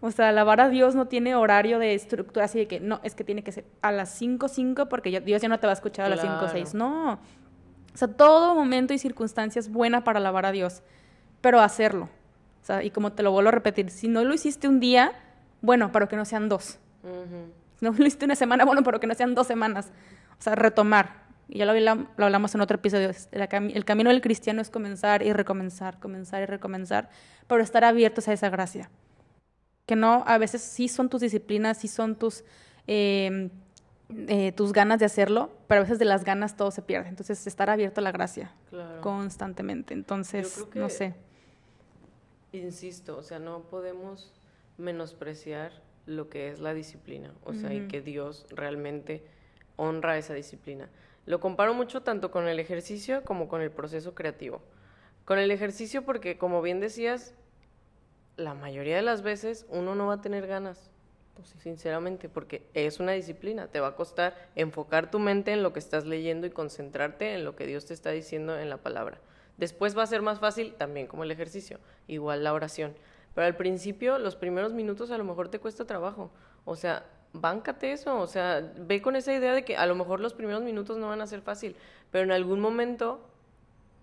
[0.00, 3.14] O sea, alabar a Dios no tiene horario de estructura así de que no, es
[3.14, 5.72] que tiene que ser a las 5, 5 porque ya- Dios ya no te va
[5.72, 6.52] a escuchar a las 5, Claro.
[6.52, 6.74] 6.
[6.74, 7.12] No.
[7.14, 10.82] O sea, todo momento y circunstancia es buena para alabar a Dios,
[11.40, 12.10] pero hacerlo.
[12.64, 15.12] O sea, y como te lo vuelvo a repetir, si no lo hiciste un día,
[15.60, 16.78] bueno, pero que no sean dos.
[17.02, 17.52] Ujú.
[17.78, 19.92] Si no lo hiciste una semana, bueno, pero que no sean dos semanas.
[20.38, 21.24] O sea, retomar.
[21.46, 23.10] Y ya lo, lo hablamos en otro episodio.
[23.32, 23.42] El,
[23.76, 27.10] el camino del cristiano es comenzar y recomenzar, comenzar y recomenzar,
[27.48, 28.88] pero estar abiertos a esa gracia.
[29.84, 32.44] Que no, a veces sí son tus disciplinas, sí son tus,
[32.86, 33.50] eh,
[34.08, 37.10] eh, tus ganas de hacerlo, pero a veces de las ganas todo se pierde.
[37.10, 39.02] Entonces, estar abierto a la gracia Claro.
[39.02, 39.92] constantemente.
[39.92, 41.12] Entonces, no sé.
[42.54, 44.32] Insisto, o sea, no podemos
[44.78, 45.72] menospreciar
[46.06, 49.24] lo que es la disciplina, o sea, y que Dios realmente
[49.74, 50.88] honra esa disciplina.
[51.26, 54.62] Lo comparo mucho tanto con el ejercicio como con el proceso creativo.
[55.24, 57.34] Con el ejercicio porque, como bien decías,
[58.36, 60.92] la mayoría de las veces uno no va a tener ganas,
[61.58, 63.66] sinceramente, porque es una disciplina.
[63.66, 67.44] Te va a costar enfocar tu mente en lo que estás leyendo y concentrarte en
[67.44, 69.18] lo que Dios te está diciendo en la palabra.
[69.56, 72.94] Después va a ser más fácil también como el ejercicio, igual la oración.
[73.34, 76.30] Pero al principio, los primeros minutos a lo mejor te cuesta trabajo.
[76.64, 78.18] O sea, báncate eso.
[78.20, 81.08] O sea, ve con esa idea de que a lo mejor los primeros minutos no
[81.08, 81.76] van a ser fácil,
[82.10, 83.20] pero en algún momento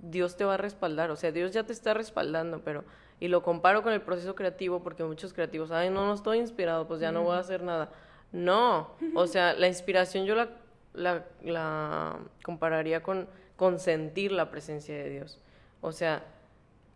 [0.01, 2.83] Dios te va a respaldar, o sea, Dios ya te está respaldando, pero
[3.19, 6.87] y lo comparo con el proceso creativo porque muchos creativos, ay, no, no estoy inspirado,
[6.87, 7.91] pues ya no voy a hacer nada.
[8.31, 10.49] No, o sea, la inspiración yo la,
[10.93, 13.27] la, la compararía con,
[13.62, 15.39] con sentir la presencia de Dios.
[15.82, 16.24] O sea,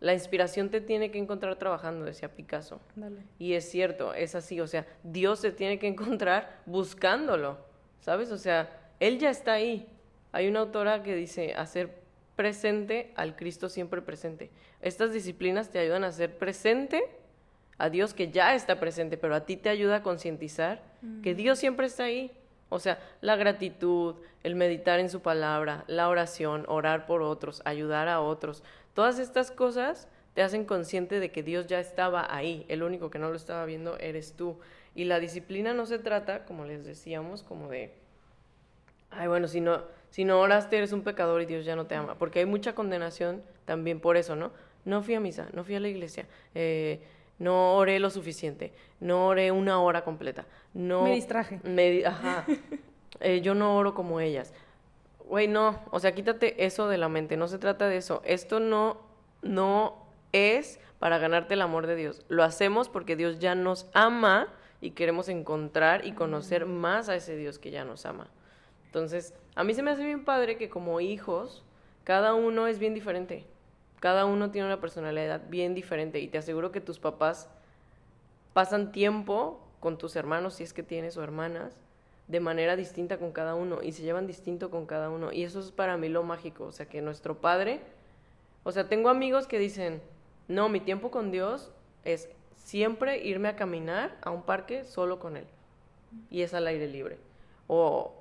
[0.00, 2.80] la inspiración te tiene que encontrar trabajando, decía Picasso.
[2.96, 3.20] Dale.
[3.38, 7.56] Y es cierto, es así, o sea, Dios se tiene que encontrar buscándolo,
[8.00, 8.32] ¿sabes?
[8.32, 9.86] O sea, Él ya está ahí.
[10.32, 12.02] Hay una autora que dice, hacer
[12.34, 14.50] presente al Cristo siempre presente.
[14.82, 17.04] Estas disciplinas te ayudan a hacer presente
[17.78, 20.82] a Dios que ya está presente, pero a ti te ayuda a concientizar
[21.22, 22.32] que Dios siempre está ahí.
[22.68, 28.08] O sea, la gratitud, el meditar en su palabra, la oración, orar por otros, ayudar
[28.08, 28.62] a otros,
[28.94, 33.18] todas estas cosas te hacen consciente de que Dios ya estaba ahí, el único que
[33.18, 34.58] no lo estaba viendo eres tú.
[34.94, 37.94] Y la disciplina no se trata, como les decíamos, como de,
[39.10, 41.94] ay, bueno, si no, si no oraste eres un pecador y Dios ya no te
[41.94, 44.52] ama, porque hay mucha condenación también por eso, ¿no?
[44.84, 47.00] No fui a misa, no fui a la iglesia, eh,
[47.38, 51.02] no oré lo suficiente, no oré una hora completa, no...
[51.02, 51.60] Me distraje.
[51.64, 52.44] me ajá,
[53.20, 54.52] Eh, yo no oro como ellas.
[55.24, 58.20] Güey, no, o sea, quítate eso de la mente, no se trata de eso.
[58.24, 58.98] Esto no,
[59.42, 62.24] no es para ganarte el amor de Dios.
[62.28, 64.48] Lo hacemos porque Dios ya nos ama
[64.80, 68.28] y queremos encontrar y conocer más a ese Dios que ya nos ama.
[68.84, 71.64] Entonces, a mí se me hace bien padre que como hijos,
[72.04, 73.46] cada uno es bien diferente.
[74.00, 77.48] Cada uno tiene una personalidad bien diferente y te aseguro que tus papás
[78.52, 81.76] pasan tiempo con tus hermanos, si es que tienes o hermanas,
[82.26, 85.32] de manera distinta con cada uno y se llevan distinto con cada uno.
[85.32, 87.78] Y eso es para mí lo mágico, o sea, que nuestro padre,
[88.64, 90.02] o sea, tengo amigos que dicen,
[90.48, 91.70] no, mi tiempo con Dios
[92.02, 95.46] es siempre irme a caminar a un parque solo con Él.
[96.30, 97.18] Y es al aire libre.
[97.68, 98.12] O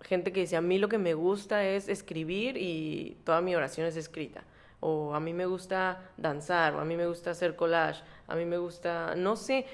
[0.00, 3.86] gente que dice, a mí lo que me gusta es escribir y toda mi oración
[3.86, 4.42] es escrita.
[4.80, 8.46] O a mí me gusta danzar, o a mí me gusta hacer collage, a mí
[8.46, 9.66] me gusta, no sé,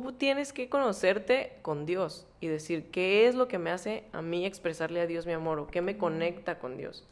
[0.00, 4.22] tú tienes que conocerte con Dios y decir qué es lo que me hace a
[4.22, 7.06] mí expresarle a Dios mi amor o qué me conecta con Dios.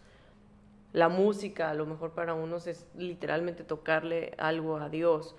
[0.95, 5.37] La música, a lo mejor para unos es literalmente tocarle algo a Dios.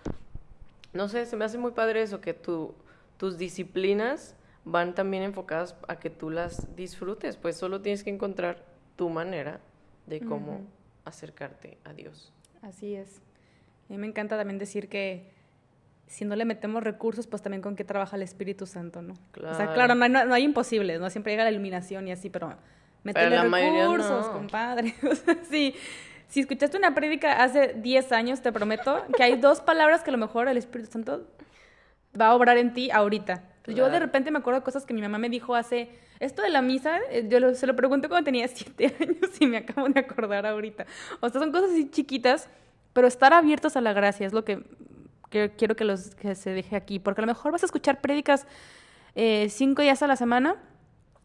[0.94, 2.76] No sé, se me hace muy padre eso, que tu,
[3.18, 8.64] tus disciplinas van también enfocadas a que tú las disfrutes, pues solo tienes que encontrar
[8.96, 9.60] tu manera
[10.06, 10.62] de cómo
[11.06, 12.32] acercarte a Dios.
[12.62, 13.18] Así es.
[13.90, 15.31] A mí me encanta también decir que
[16.12, 19.14] si no le metemos recursos, pues también con qué trabaja el Espíritu Santo, ¿no?
[19.14, 19.18] O
[19.56, 19.74] sea, Claro.
[19.74, 21.10] claro, no hay, no hay imposibles, ¿no?
[21.10, 22.54] Siempre llega la iluminación y así, pero
[23.50, 24.34] mayoría recursos, no.
[24.34, 24.94] compadre.
[25.10, 25.74] O sea, sí.
[26.28, 30.14] Si escuchaste una prédica hace 10 años, te prometo que hay dos palabras que a
[30.14, 31.28] lo mejor el Espíritu Santo
[32.20, 33.34] va a obrar en ti ahorita.
[33.34, 34.06] Entonces, Yo de Claro.
[34.06, 35.90] repente me acuerdo de cosas que mi mamá me dijo hace...
[36.20, 39.48] Esto de la misa, eh, yo lo- se lo pregunté cuando tenía siete años y
[39.48, 40.86] me acabo de acordar ahorita.
[41.20, 42.48] O sea, son cosas así chiquitas,
[42.94, 44.64] pero estar abiertos a la gracia es lo que,
[45.32, 47.00] que quiero que, los, que se deje aquí.
[47.00, 48.46] Porque a lo mejor vas a escuchar prédicas
[49.16, 50.58] eh, cinco días a la semana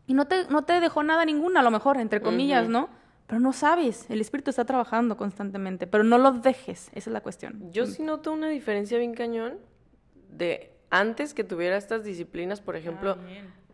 [0.07, 2.69] y no te, no te dejó nada ninguna, a lo mejor, entre comillas.
[2.69, 2.89] ¿no?
[3.27, 7.21] Pero no sabes, el Espíritu está trabajando constantemente, pero no lo dejes, esa es la
[7.21, 7.73] cuestión.
[7.73, 9.59] Yo sí noto una diferencia bien cañón
[10.31, 13.19] de antes que tuviera estas disciplinas, por ejemplo,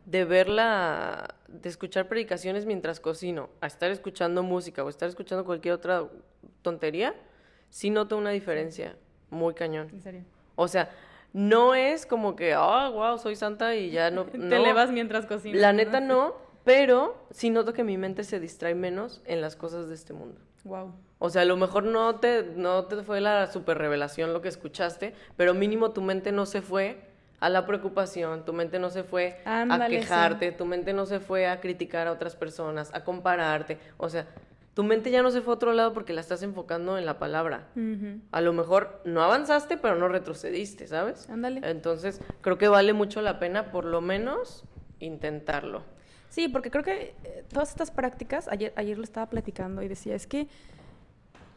[0.06, 5.74] de verla, de escuchar predicaciones mientras cocino, a estar escuchando música o estar escuchando cualquier
[5.74, 6.08] otra
[6.62, 7.14] tontería,
[7.68, 8.96] sí noto una diferencia
[9.32, 9.88] muy cañón.
[9.92, 10.22] En serio.
[10.54, 10.90] O sea,
[11.32, 14.24] no es como que, ah, wow, soy santa y ya no.
[14.26, 14.54] Te no.
[14.54, 15.60] elevas mientras cocinas.
[15.60, 19.88] La neta no, pero sí noto que mi mente se distrae menos en las cosas
[19.88, 20.40] de este mundo.
[20.64, 20.92] Wow.
[21.18, 24.48] O sea, a lo mejor no te, no te fue la super revelación lo que
[24.48, 27.00] escuchaste, pero mínimo tu mente no se fue
[27.40, 29.90] a la preocupación, tu mente no se fue a sí.
[29.90, 33.78] quejarte, tu mente no se fue a criticar a otras personas, a compararte.
[33.96, 34.26] O sea,
[34.74, 37.18] tu mente ya no se fue a otro lado porque la estás enfocando en la
[37.18, 37.68] palabra.
[38.30, 41.28] A lo mejor no avanzaste, pero no retrocediste, ¿sabes?
[41.28, 41.60] Ándale.
[41.64, 44.64] Entonces, creo que vale mucho la pena, por lo menos,
[44.98, 45.82] intentarlo.
[46.30, 50.14] Sí, porque creo que eh, todas estas prácticas, ayer, ayer lo estaba platicando y decía,
[50.14, 50.48] es que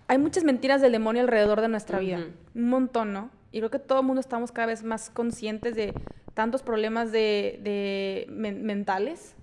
[0.07, 2.19] hay muchas mentiras del demonio alrededor de nuestra vida,
[2.53, 3.29] un montón, ¿no?
[3.53, 5.93] Y creo que todo el mundo estamos cada vez más conscientes de
[6.33, 9.34] tantos problemas de, de men- mentales,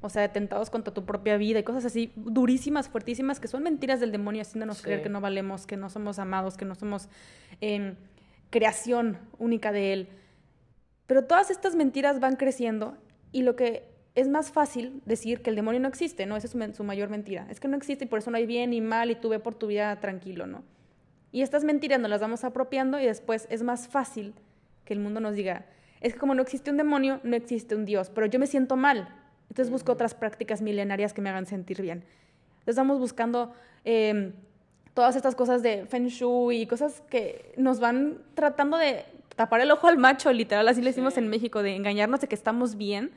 [0.00, 4.00] o sea, atentados contra tu propia vida y cosas así durísimas, fuertísimas, que son mentiras
[4.00, 4.84] del demonio haciéndonos Sí.
[4.84, 7.08] creer que no valemos, que no somos amados, que no somos
[7.60, 7.96] em,
[8.50, 10.08] creación única de Él.
[11.06, 12.96] Pero todas estas mentiras van creciendo
[13.32, 16.36] y lo que es más fácil decir que el demonio no existe, ¿no?
[16.36, 17.46] Esa es su mayor mentira.
[17.50, 19.38] Es que no existe y por eso no hay bien ni mal y tú ve
[19.38, 20.64] por tu vida tranquilo, ¿no?
[21.30, 24.34] Y estas mentiras nos las vamos apropiando y después es más fácil
[24.84, 25.66] que el mundo nos diga,
[26.00, 28.76] es que como no existe un demonio, no existe un Dios, pero yo me siento
[28.76, 29.08] mal.
[29.58, 32.04] Entonces busco otras prácticas milenarias que me hagan sentir bien.
[32.60, 33.52] Entonces estamos buscando
[33.84, 34.32] em,
[34.94, 39.72] todas estas cosas de Feng Shui y cosas que nos van tratando de tapar el
[39.72, 43.10] ojo al macho, literal, así le decimos en México, de engañarnos de que estamos bien.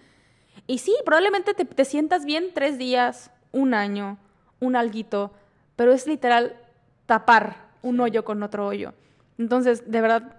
[0.65, 4.17] Y sí, probablemente te, te sientas bien tres días, un año,
[4.59, 5.31] un alguito,
[5.75, 6.57] pero es literal
[7.05, 8.95] tapar un hoyo con otro hoyo.
[9.37, 10.37] Entonces, de verdad,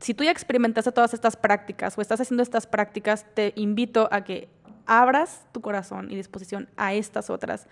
[0.00, 4.24] si tú ya experimentaste todas estas prácticas o estás haciendo estas prácticas, te invito a
[4.24, 4.48] que
[4.86, 7.66] abras tu corazón y disposición a estas otras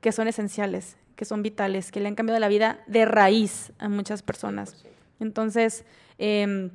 [0.00, 3.88] que son esenciales, que son vitales, que le han cambiado la vida de raíz a
[3.88, 4.84] muchas personas.
[5.20, 5.84] Entonces,
[6.18, 6.70] em,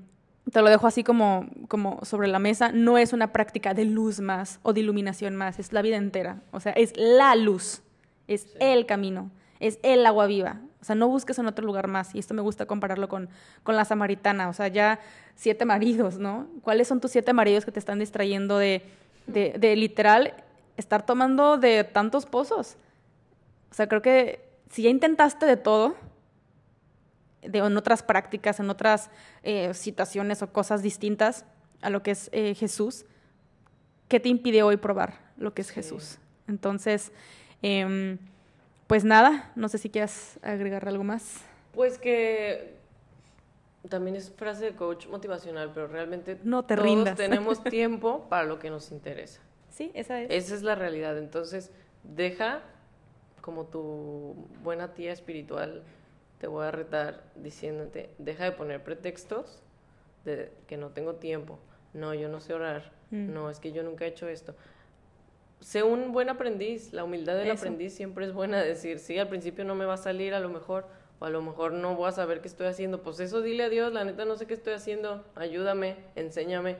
[0.51, 2.71] te lo dejo así como, como sobre la mesa.
[2.71, 6.41] No es una práctica de luz más o de iluminación más, es la vida entera.
[6.51, 7.81] O sea, es la luz,
[8.27, 10.61] es el camino, es el agua viva.
[10.79, 12.13] O sea, no busques en otro lugar más.
[12.13, 13.27] Y esto me gusta compararlo con,
[13.63, 14.49] con la samaritana.
[14.49, 14.99] O sea, ya
[15.33, 16.47] siete maridos, ¿no?
[16.61, 18.83] ¿Cuáles son tus siete maridos que te están distrayendo de,
[19.27, 20.33] de, de literal
[20.77, 22.77] estar tomando de tantos pozos?
[23.71, 25.95] O sea, creo que si ya intentaste de todo,
[27.41, 29.09] de, en otras prácticas, en otras
[29.43, 31.45] eh, situaciones o cosas distintas
[31.81, 33.05] a lo que es eh, Jesús,
[34.07, 36.17] ¿qué te impide hoy probar lo que es Jesús?
[36.47, 37.11] Entonces,
[37.61, 38.17] em,
[38.87, 41.41] pues nada, no sé si quieras agregar algo más.
[41.73, 42.75] Pues que
[43.89, 47.15] también es frase de coach motivacional, pero realmente No te todos rindas.
[47.15, 49.41] tenemos tiempo para lo que nos interesa.
[49.69, 50.31] Sí, esa es.
[50.31, 51.17] Esa es la realidad.
[51.17, 51.71] Entonces,
[52.03, 52.61] deja
[53.41, 55.83] como tu buena tía espiritual,
[56.39, 59.61] te voy a retar diciéndote, deja de poner pretextos
[60.25, 61.59] de que no tengo tiempo,
[61.93, 63.31] no, yo no sé orar, Mm.
[63.33, 64.55] no, es que yo nunca he hecho esto.
[65.59, 67.57] Sé un buen aprendiz, la humildad del Eso.
[67.59, 70.49] aprendiz siempre es buena decir, sí, al principio no me va a salir a lo
[70.49, 70.87] mejor,
[71.25, 73.69] o a lo mejor no voy a saber qué estoy haciendo, pues eso dile a
[73.69, 76.75] Dios, la neta no sé qué estoy haciendo, ayúdame, enséñame.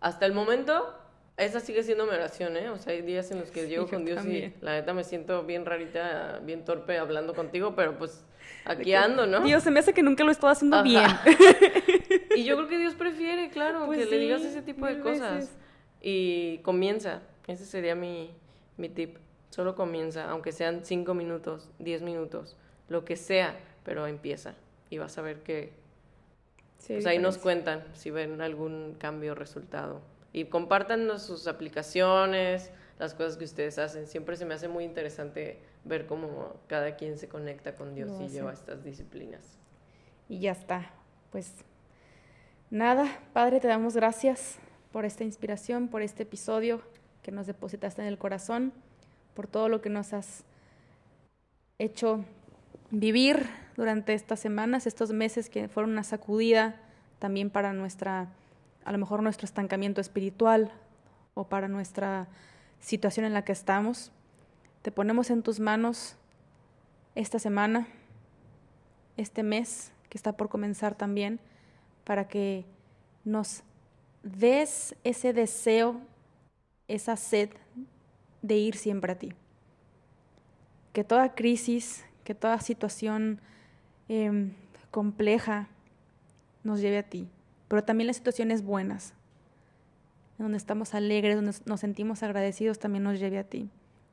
[0.00, 0.94] Hasta el momento,
[1.36, 2.70] esa sigue siendo mi oración, ¿eh?
[2.70, 4.54] O sea, hay días en los que llego con Dios también.
[4.60, 8.24] y la neta me siento bien rarita, bien torpe hablando contigo, pero pues
[8.64, 9.40] aquí ando, ¿no?
[9.40, 10.84] Dios, se me hace que nunca lo estado haciendo Ajá.
[10.84, 11.04] bien.
[12.36, 15.34] Y yo creo que Dios prefiere, claro, Pues que le digas ese tipo de cosas.
[15.36, 15.56] veces.
[16.02, 18.30] Y comienza, ese sería mi,
[18.76, 19.16] mi tip.
[19.50, 22.56] Solo comienza, aunque sean cinco minutos, 10 minutos,
[22.88, 24.54] lo que sea, pero empieza.
[24.90, 25.72] Y vas a ver que
[26.78, 30.00] Sí, pues ahí nos cuentan si ven algún cambio o resultado.
[30.32, 34.06] Y compártanos sus aplicaciones, las cosas que ustedes hacen.
[34.06, 38.28] Siempre se me hace muy interesante ver cómo cada quien se conecta con Dios y
[38.28, 39.58] lleva estas disciplinas.
[40.28, 40.90] Y ya está.
[41.30, 41.52] Pues
[42.70, 44.58] nada, Padre, te damos gracias
[44.92, 46.82] por esta inspiración, por este episodio
[47.22, 48.72] que nos depositaste en el corazón,
[49.34, 50.44] por todo lo que nos has
[51.78, 52.24] hecho
[52.90, 56.76] vivir durante estas semanas, estos meses que fueron una sacudida
[57.18, 58.28] también para nuestra
[58.86, 60.70] a lo mejor nuestro estancamiento espiritual
[61.34, 62.28] o para nuestra
[62.80, 64.12] situación en la que estamos.
[64.82, 66.16] Te ponemos en tus manos
[67.16, 67.88] esta semana,
[69.16, 71.40] este mes que está por comenzar también,
[72.04, 72.64] para que
[73.24, 73.64] nos
[74.22, 76.00] des ese deseo,
[76.86, 77.50] esa sed
[78.42, 79.32] de ir siempre a ti.
[80.92, 83.40] Que toda crisis, que toda situación
[84.08, 84.52] em,
[84.90, 85.68] compleja
[86.64, 87.28] nos lleve a ti,
[87.68, 89.14] pero también las situaciones buenas,
[90.36, 93.70] donde estamos alegres, donde nos sentimos agradecidos, también nos lleve a ti.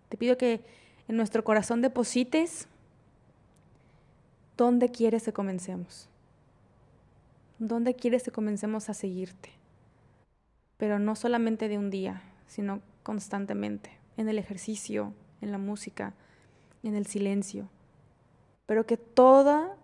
[0.09, 0.61] Te pido que
[1.07, 2.67] en nuestro corazón deposites
[4.55, 6.07] dónde quieres que comencemos.
[7.57, 9.49] ¿Dónde quieres que comencemos a seguirte?
[10.77, 16.13] Pero no solamente de un día, sino constantemente, en el ejercicio, en la música,
[16.83, 17.69] en el silencio.
[18.73, 19.75] Pero que toda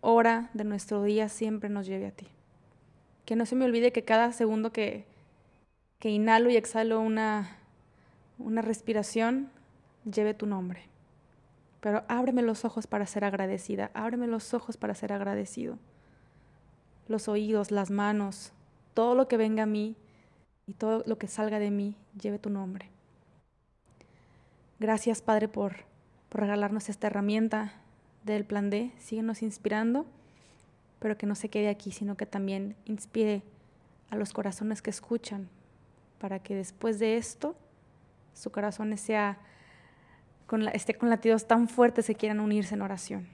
[0.00, 2.26] hora de nuestro día siempre nos lleve a ti.
[3.24, 5.04] Que no se me olvide que cada segundo que,
[6.00, 7.58] que inhalo y exhalo una,
[8.40, 9.50] una respiración,
[10.04, 10.88] lleve tu nombre.
[11.78, 15.78] Pero ábreme los ojos para ser agradecida, ábreme los ojos para ser agradecido.
[17.06, 18.52] Los oídos, las manos,
[18.94, 19.94] todo lo que venga a mí
[20.66, 22.90] y todo lo que salga de mí, lleve tu nombre.
[24.80, 25.84] Gracias, Padre, por,
[26.30, 27.74] por regalarnos esta herramienta
[28.24, 28.90] del plan D.
[28.98, 30.06] Síguenos inspirando,
[30.98, 33.42] pero que no se quede aquí, sino que también inspire
[34.10, 35.48] a los corazones que escuchan,
[36.18, 37.54] para que después de esto
[38.32, 39.38] su corazón sea
[40.46, 43.28] con esté con latidos tan fuertes que quieran unirse en oración.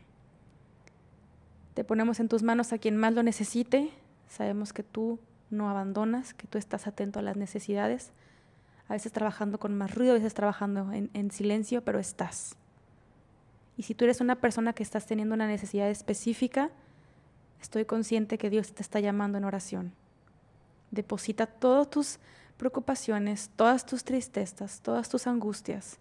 [1.74, 3.90] Te ponemos en tus manos a quien más lo necesite.
[4.28, 5.18] Sabemos que tú
[5.50, 8.12] no abandonas, que tú estás atento a las necesidades.
[8.88, 12.56] A veces trabajando con más ruido, a veces trabajando en silencio, pero estás.
[13.80, 16.70] Y si tú eres una persona que estás teniendo una necesidad específica,
[17.62, 19.94] estoy consciente que Dios te está llamando en oración.
[20.90, 22.18] Deposita todas tus
[22.58, 25.98] preocupaciones, todas tus tristezas, todas tus angustias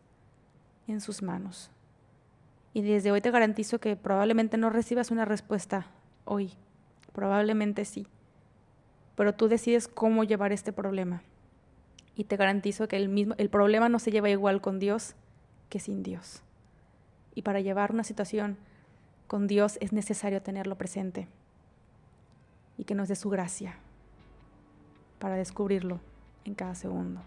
[0.90, 1.72] en sus manos.
[2.74, 5.88] Y desde hoy te garantizo que probablemente no recibas una respuesta
[6.26, 6.52] hoy,
[7.14, 8.08] probablemente sí,
[9.16, 11.24] pero tú decides cómo llevar este problema.
[12.14, 15.16] Y te garantizo que el, mismo, el problema no se lleva igual con Dios
[15.70, 16.44] que sin Dios.
[17.36, 18.58] Y para llevar una situación
[19.28, 21.28] con Dios es necesario tenerlo presente
[22.78, 23.76] y que nos dé su gracia
[25.20, 26.00] para descubrirlo
[26.46, 27.22] en cada segundo.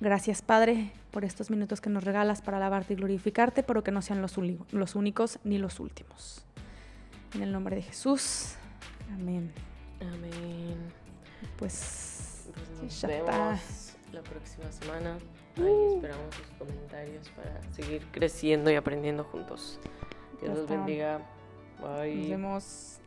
[0.00, 4.02] Gracias, Padre, por estos minutos que nos regalas para alabarte y glorificarte, pero que no
[4.02, 4.36] sean los,
[4.72, 6.44] los únicos ni los últimos.
[7.34, 8.54] En el nombre de Jesús.
[9.14, 9.52] Amén.
[10.00, 10.76] Amén.
[11.56, 15.18] Pues, pues nos vemos la próxima semana.
[15.56, 15.94] Ahí uh.
[15.96, 19.78] esperamos sus comentarios para seguir creciendo y aprendiendo juntos.
[20.40, 21.20] Dios los bendiga.
[21.80, 22.16] Bye.
[22.16, 23.01] Nos vemos.